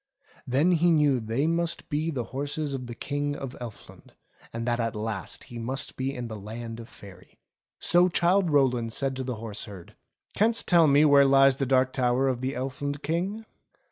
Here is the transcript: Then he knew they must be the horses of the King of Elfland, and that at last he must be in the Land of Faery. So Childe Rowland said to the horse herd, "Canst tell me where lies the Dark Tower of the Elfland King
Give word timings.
Then 0.47 0.71
he 0.71 0.89
knew 0.89 1.19
they 1.19 1.45
must 1.45 1.87
be 1.87 2.09
the 2.09 2.23
horses 2.33 2.73
of 2.73 2.87
the 2.87 2.95
King 2.95 3.35
of 3.35 3.55
Elfland, 3.61 4.13
and 4.51 4.65
that 4.67 4.79
at 4.79 4.95
last 4.95 5.43
he 5.43 5.59
must 5.59 5.95
be 5.95 6.11
in 6.11 6.27
the 6.27 6.39
Land 6.39 6.79
of 6.79 6.89
Faery. 6.89 7.37
So 7.77 8.09
Childe 8.09 8.49
Rowland 8.49 8.93
said 8.93 9.15
to 9.17 9.23
the 9.23 9.35
horse 9.35 9.65
herd, 9.65 9.95
"Canst 10.33 10.67
tell 10.67 10.87
me 10.87 11.05
where 11.05 11.23
lies 11.23 11.57
the 11.57 11.67
Dark 11.67 11.93
Tower 11.93 12.27
of 12.27 12.41
the 12.41 12.53
Elfland 12.55 13.03
King 13.03 13.45